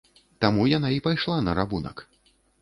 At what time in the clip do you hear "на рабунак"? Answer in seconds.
1.49-2.05